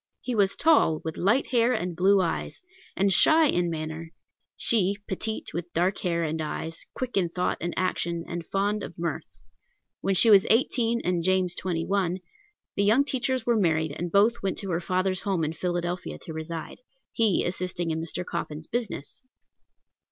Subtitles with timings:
[0.21, 2.63] He was tall, with light hair and blue eyes,
[2.97, 4.11] and shy in manner;
[4.57, 8.97] she, petite, with dark hair and eyes, quick in thought and action, and fond of
[8.97, 9.41] mirth.
[9.99, 12.17] When she was eighteen and James twenty one,
[12.75, 16.33] the young teachers were married, and both went to her father's home in Philadelphia to
[16.33, 16.79] reside,
[17.13, 18.25] he assisting in Mr.
[18.25, 19.21] Coffin's business.